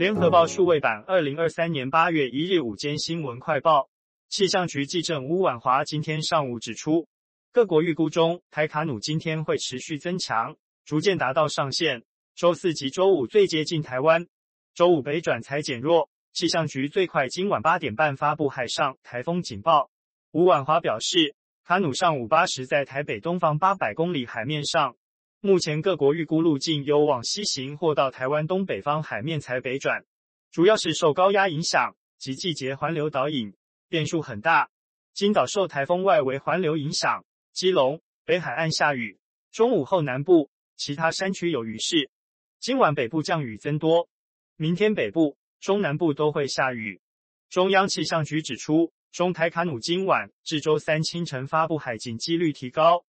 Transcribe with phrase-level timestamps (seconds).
[0.00, 3.90] 联合报数位版，二零二三年八月一日午间新闻快报，
[4.30, 7.06] 气象局技正吴婉华今天上午指出，
[7.52, 12.02] 各国预估中，台卡努今天会持续增强，逐渐达到上限。
[12.34, 14.26] 周四及周五最接近台湾，
[14.74, 16.08] 周五北转才减弱。
[16.32, 19.90] 气象局最快今晚八点半发布海上台风警报。
[20.32, 24.96] 吴婉华表示，卡努上午八时在台北东方八百公里海面上。
[25.42, 30.04] 目前各国预估路径有往西行或到台湾东北方海面才北转，
[30.50, 33.54] 主要是受高压影响及季节环流导引，
[33.88, 34.68] 变数很大。
[35.14, 39.18] 今早受台风外围环流影响，基隆北海岸下雨，
[39.50, 42.10] 中午后南部其他山区有雨势。
[42.58, 44.10] 今晚北部降雨增多，
[44.56, 47.00] 明天北部中南部都会下雨。
[47.48, 53.06] 中央气象局指出，中台卡努今晚至周三清晨发布海警几率提高。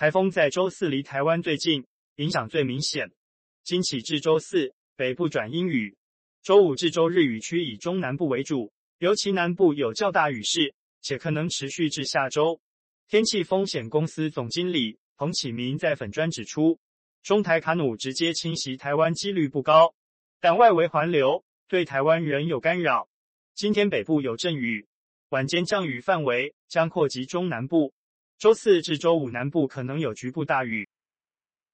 [0.00, 1.84] 台风在周四离台湾最近，
[2.16, 3.12] 影响最明显。
[3.62, 5.94] 今起至周四，北部转阴雨；
[6.42, 12.58] 周五至周日，雨区以中南部为主，尤其南部有较大雨势，且可能持续至下周。
[13.08, 16.78] 天气风险公司总经理彭启明在粉专指出，
[17.22, 19.94] 中台卡努直接侵袭台湾几率不高，
[20.40, 23.06] 但外围环流对台湾仍有干扰。
[23.54, 24.88] 今天北部有阵雨，
[25.28, 27.92] 晚间降雨范围将扩及中南部。
[28.40, 30.88] 周四至周五南部可能有局部大雨。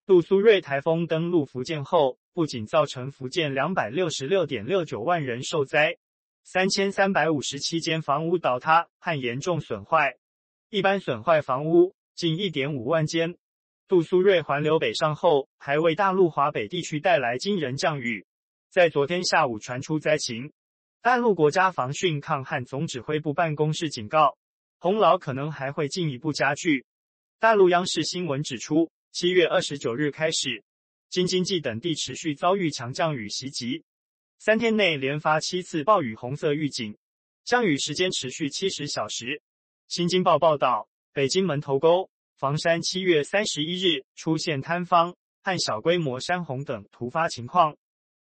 [0.05, 5.97] 杜苏芮台风登陆福建后，不仅造成福建两百六十六点六九万人受灾，
[6.42, 10.17] 三千三百五十七间房屋倒塌和严重损坏，
[10.69, 13.37] 一般损坏房屋近一点五万间。
[13.87, 18.27] 杜苏芮环流北上后，还为大陆华北地区带来惊人降雨，
[18.70, 20.53] 在昨天下午传出灾情，
[21.00, 24.37] 大陆国家防汛抗旱总指挥部办公室警告。
[24.87, 26.87] 洪涝可能还会进一步加剧。
[27.41, 30.62] 大陆央视新闻指出，七月二十九日开始，
[31.11, 33.83] 京津冀等地持续遭遇强降雨袭击，
[34.39, 36.97] 三天内连发七次暴雨红色预警，
[37.43, 39.43] 降雨时间持续七十小时。
[39.88, 47.77] 新京报报道，北京门头沟、房山七月三十一日出现坍方和小规模山洪等突发情况，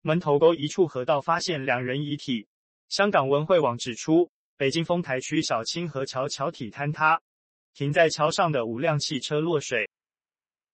[0.04, 2.46] 门头沟一处河道发现两人遗体。
[2.88, 4.30] 香港文汇网指出。
[4.62, 7.20] 北京丰台区小清河桥桥体坍塌，
[7.74, 9.90] 停在桥上的五辆汽车落水。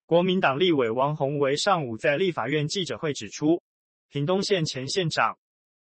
[0.05, 3.63] 国民党立委王鸿维上午在立法院记者会指出，
[4.09, 5.37] 屏东县前县长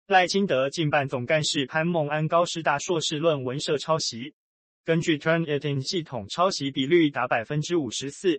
[0.07, 4.35] 赖清德竞办总干事潘孟安高师大硕士论文涉抄袭，
[4.85, 8.39] 根据 Turnitin 系统，抄袭比率达百分之五十四，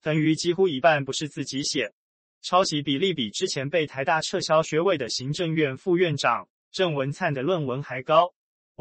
[0.00, 1.92] 等于几乎一半不是自己写，
[2.40, 8.32] 抄袭比例比之前被台大撤销学位的行政院副院长郑文灿的论文还高。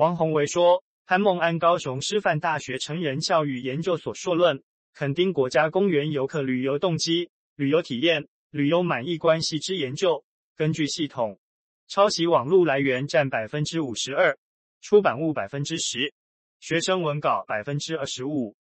[0.02, 4.64] 王宏维说，潘孟安高雄师范大学成人教育研究所硕论，
[4.96, 10.26] 垦丁国家公园游客旅游动机、旅游体验、旅游满意关系之研究，
[10.56, 11.40] 根据系统，
[11.88, 14.36] 抄袭网络来源占百分之五十二，
[14.82, 16.12] 出版物百分之十，
[16.60, 18.56] 学生文稿百分之二十五。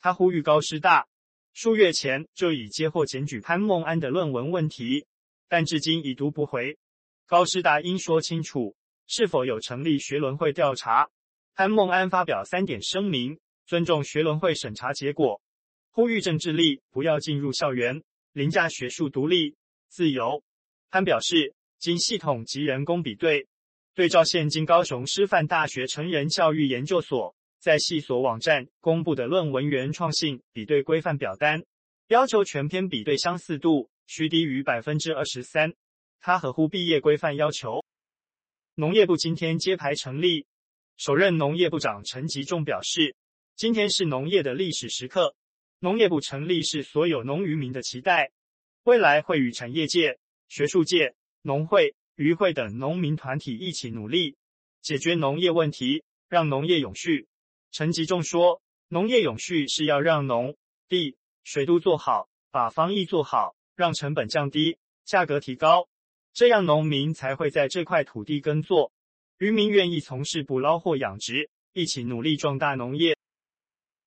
[0.00, 1.06] 他呼吁高师大，
[1.52, 5.04] 数月前就已接获检举潘孟安的论文问题，
[5.46, 6.78] 但至今已读不回。
[7.26, 8.74] 高师大应说清楚。
[9.06, 11.08] 是否有成立学伦会调查？
[11.54, 15.40] 潘孟安发表三点声明，尊重学伦会审查结果，
[15.90, 18.02] 呼吁政治力不要进入校园，
[18.32, 19.56] 凌驾学术独立
[19.88, 20.42] 自由。
[20.90, 23.46] 潘表示，经系统及人工比对，
[23.94, 31.64] 对照现今高雄师范大学成人教育研究所在系所网站公布的论文原创性比对规范表单，
[32.08, 35.72] 要求全篇比对相似度须低于百分之二十三，
[36.20, 37.85] 他合乎毕业规范要求。
[38.78, 40.44] 农业部今天揭牌成立，
[40.98, 43.16] 首任农业部长陈吉仲表示，
[43.54, 45.34] 今天是农业的历史时刻，
[45.78, 48.32] 农业部成立是所有农渔民的期待，
[48.82, 54.36] 未来会与产业界、学术界、农会、渔会等农民团体一起努力，
[54.82, 57.28] 解决农业问题，让农业永续。
[57.72, 60.54] 陈吉仲说，农业永续是要让农
[60.86, 64.76] 地水都做好，把防疫做好，让成本降低，
[65.06, 65.88] 价格提高。
[66.36, 68.92] 这样农民才会在这块土地耕作，
[69.38, 73.16] 渔民愿意从事捕捞或养殖，一起努力壮大农业。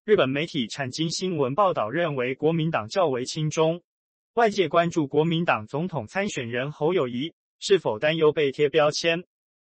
[0.05, 3.81] 日本媒体产经新闻报道认为，国民党较为亲中，
[4.35, 9.25] 外界关注国民党总统参选人侯友谊是否担忧被贴标签。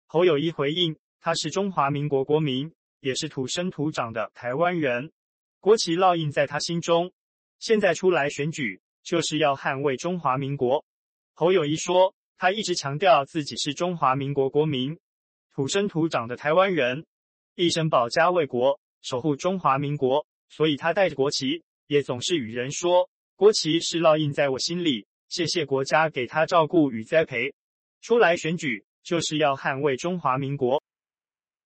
[0.08, 5.12] 侯友谊回应，他是中华民国国民，也是土生土长的台湾人，
[5.60, 7.12] 国旗烙印在他心中，
[7.60, 10.84] 现在出来选举就是要捍卫中华民国。
[11.36, 12.16] 侯友谊说。
[12.38, 14.98] 他一直强调自己是中华民国国民，
[15.54, 17.06] 土生土长的台湾人，
[17.56, 20.26] 一生保家卫国，守护中华民国。
[20.50, 27.54] 所以他带着国旗，也总是与人说：“国旗是烙印在我心里，谢谢国家给他照顾与栽培。”
[28.02, 30.82] 出来选举就是要捍卫中华民国。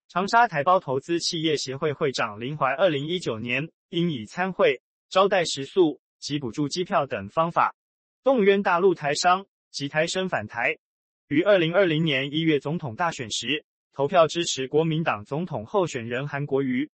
[0.08, 7.76] 长沙台胞投资企业协会会长林怀，二零一九年因以参会、招待食宿及补助机票等方法，
[8.24, 10.78] 动员大陆台商及台生返台，
[11.28, 16.90] 于二零二零年一月总统大选时投票支持国民党总统候选人韩国瑜。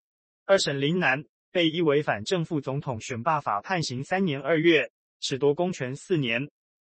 [0.46, 4.92] 二审林男被依违反正副总统选罢法判刑三年二月，
[5.22, 6.50] 褫夺公权四年，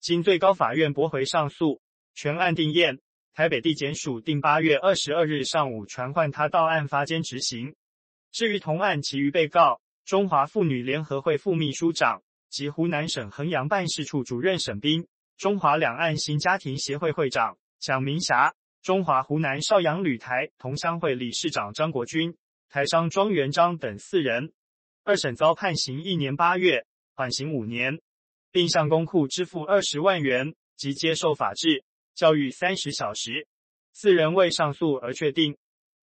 [0.02, 1.80] 经最高法院驳回上诉，
[2.14, 3.00] 全案定验。
[3.34, 7.76] 台北地检署定八月二十二日上午传唤他到案发监执行。
[8.32, 22.36] 至于同案其余被告，中华妇女联合会副秘书长及湖南省衡阳办事处主任沈彬，中华两岸新家庭协会会长蒋明霞，中华湖南邵阳旅台同乡会理事长张国军，
[22.70, 24.52] 台商庄元璋等四人，
[25.04, 28.02] 二审遭判刑一年八月，缓刑五年，
[28.52, 31.84] 并向公库支付二十万元及接受法制。
[32.16, 33.48] 教育三十小时，
[33.94, 35.56] 四人未上诉而确定。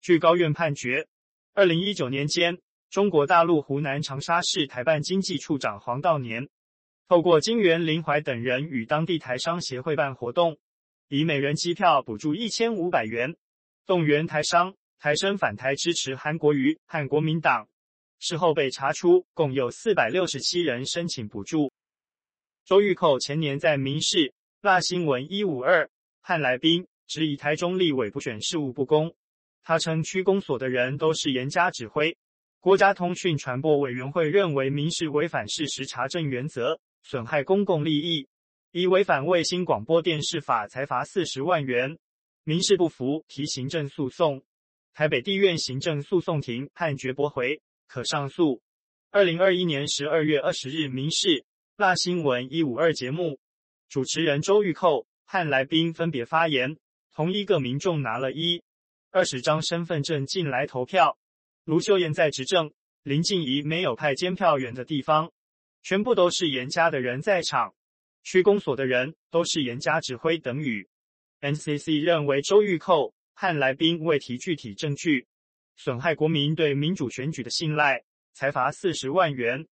[0.02, 1.08] 据高院判决，
[1.54, 2.58] 二零一九年间，
[2.90, 6.50] 中国大陆湖南长沙市台办经济处长黄道年，
[7.06, 10.56] 透过金元林怀等人与当地台商协会办活动，
[11.08, 13.36] 以每人机票补助一千五百元，
[13.84, 17.68] 动员台商台生返台支持韩国瑜和国民党。
[18.18, 21.70] 事后被查出，共有四百六十七人申请补助。
[22.64, 25.90] 周玉蔻前年在民事辣新闻一五二。
[26.22, 29.14] 汉来宾质疑台中立委补选事务不公，
[29.62, 32.16] 他称区公所的人都是严加指挥。
[32.60, 38.26] 国家通讯传播委员会认为民事违反事实查证原则，损害公共利益，
[38.72, 41.96] 以违反卫星广播电视法裁罚四十万元。
[42.42, 44.42] 民事不服提行政诉讼，
[44.92, 48.60] 台北地院行政诉讼庭判决驳回，可上诉。
[49.12, 51.44] 二零二一年十二月二十日，民事
[51.76, 53.38] 辣新闻一五二节目
[53.88, 55.06] 主持人周玉蔻。
[55.26, 56.76] 和来宾分别发言，
[57.14, 58.62] 同一个民众拿了一
[59.10, 61.16] 二十张身份证进来投票。
[61.64, 62.70] 卢秀燕在执政，
[63.02, 65.32] 林静怡没有派监票员的地方，
[65.84, 67.72] 全部都是严家的人在场，
[68.24, 70.88] 区公所的人都是严加指挥等语。
[71.40, 75.28] NCC 认为周玉蔻和来宾未提具体证据，
[75.76, 78.02] 损害国民对民主选举的信赖，
[78.32, 79.64] 裁罚四十万元。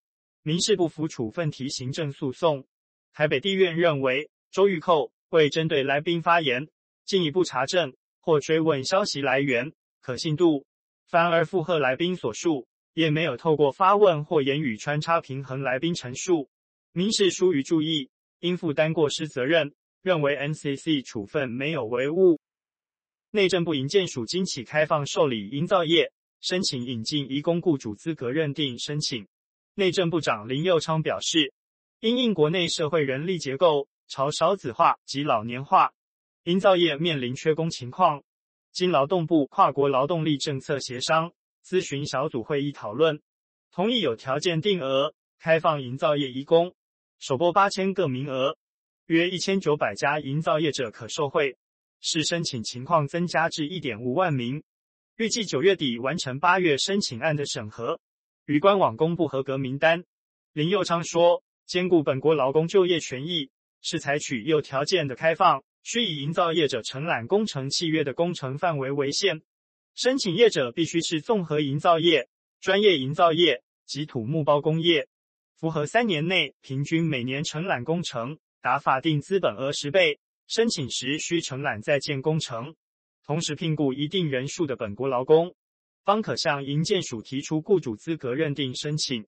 [0.42, 2.64] 民事不服处分提行政诉讼。
[3.12, 5.10] 台北地院认为周玉蔻。
[5.32, 6.68] 会针对来宾发言
[7.06, 9.72] 进一步查证或追问消息来源
[10.02, 10.66] 可信度，
[11.08, 16.48] 反而附和来宾所述，也没有透过发问或言语穿插平衡来宾陈述，
[16.92, 18.10] 民事疏于注意，
[18.40, 19.74] 应负担过失责任。
[20.02, 22.40] 认为 NCC 处分没有违误。
[23.30, 29.28] 内政部营建署今起开放受理营造业申请引进移工雇主资格认定申请，
[29.76, 31.52] 内政部长林佑昌表示，
[32.00, 33.86] 因应国内社会人力结构。
[34.08, 35.92] 朝少子化及老年化，
[36.44, 38.22] 营造业面临缺工情况。
[38.72, 41.32] 经劳动部跨国劳动力政策协商
[41.64, 43.20] 咨询小组会议讨论，
[43.70, 46.74] 同意有条件定额开放营造业移工，
[47.18, 48.56] 首拨八千个名额，
[49.06, 51.56] 约一千九百家营造业者可受惠，
[52.00, 54.62] 视申请情况增加至一点五万名。
[55.16, 58.00] 预计九月底完成八月申请案的审核，
[58.46, 60.04] 于官网公布合格名单。
[60.52, 63.50] 林佑昌说，兼顾本国劳工就业权益。
[63.84, 69.42] 是采取有条件的开放，需以营造业者承揽工程契约的工程范围为限。
[69.94, 72.28] 申请业者必须是综合营造业、
[72.60, 75.06] 专业营造业及土木包工业，
[75.58, 80.18] 符合三年内平均每年承揽工程达法定资本额十倍。
[80.48, 82.74] 申请时需承揽在建工程，
[83.24, 85.54] 同时聘雇一定人数的本国劳工，
[86.04, 89.24] 方可向营建署提出雇主资格认定申请。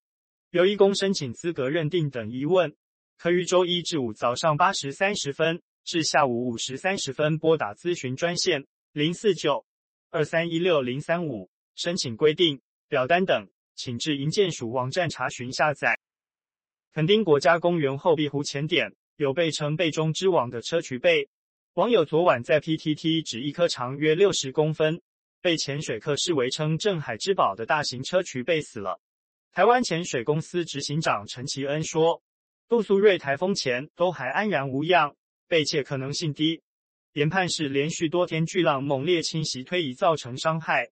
[0.50, 2.74] 有移工申请资格认定等疑问。
[3.16, 9.64] 可于周一至五早上八时三十分至下午五时三十分拨打咨询专线零四九
[10.14, 15.98] 二三一六零三五，申请规定、表单等，请至营建署网站查询下载。
[16.92, 21.28] 垦丁国家公园后壁湖前点有被称“贝中之王”的硨磲贝，
[21.72, 25.02] 网友昨晚在 PTT 指一颗长约六十公分，
[25.42, 29.00] 被潜水客视为称“镇海之宝”的大型硨磲贝死了。
[29.50, 32.22] 台湾潜水公司执行长陈其恩说。
[32.68, 35.16] 杜苏芮台风前都还安然无恙，
[35.48, 36.62] 被窃可能性低。
[37.14, 40.90] 研判是连续多天巨浪猛烈侵袭推移造成伤害。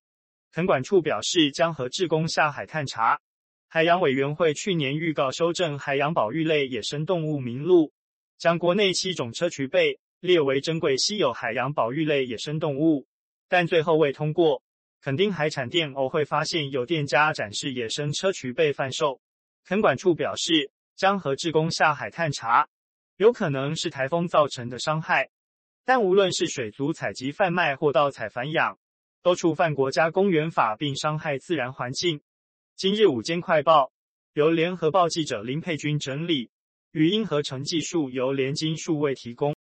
[0.50, 3.21] 垦管处表示将和志工下海探查。
[3.69, 7.93] 海洋委员会去年预告修正海洋保育类野生动物名录，
[8.38, 13.07] 将国内七种砗磲贝列为珍贵稀有海洋保育类野生动物，
[13.49, 14.62] 但最后未通过。
[15.00, 19.21] 垦丁海产店偶会发现有店家展示野生砗磲贝贩售。
[19.64, 20.71] 垦管处表示。
[20.95, 22.69] 将和志工下海探查，
[23.17, 25.31] 有可能是台风造成的伤害。
[25.85, 28.79] 但无论是水族采集贩卖或盗采繁养，
[29.21, 32.21] 都触犯国家公园法并伤害自然环境。
[32.77, 33.91] 今日午间快报
[34.35, 36.51] 由联合报记者林佩君整理，
[36.93, 39.55] 语音合成技术由联金数位提供。